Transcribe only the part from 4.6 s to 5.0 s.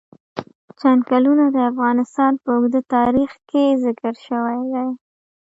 دی.